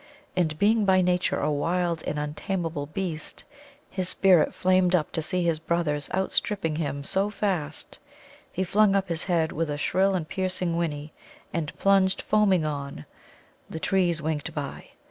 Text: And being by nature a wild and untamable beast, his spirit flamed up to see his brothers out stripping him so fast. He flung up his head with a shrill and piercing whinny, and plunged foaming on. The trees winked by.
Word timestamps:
And 0.35 0.57
being 0.57 0.83
by 0.83 1.01
nature 1.01 1.39
a 1.39 1.51
wild 1.51 2.01
and 2.07 2.17
untamable 2.17 2.87
beast, 2.87 3.43
his 3.87 4.09
spirit 4.09 4.51
flamed 4.51 4.95
up 4.95 5.11
to 5.11 5.21
see 5.21 5.43
his 5.45 5.59
brothers 5.59 6.09
out 6.11 6.31
stripping 6.33 6.77
him 6.77 7.03
so 7.03 7.29
fast. 7.29 7.99
He 8.51 8.63
flung 8.63 8.95
up 8.95 9.09
his 9.09 9.25
head 9.25 9.51
with 9.51 9.69
a 9.69 9.77
shrill 9.77 10.15
and 10.15 10.27
piercing 10.27 10.75
whinny, 10.75 11.13
and 11.53 11.71
plunged 11.77 12.23
foaming 12.23 12.65
on. 12.65 13.05
The 13.69 13.79
trees 13.79 14.23
winked 14.23 14.55
by. 14.55 14.87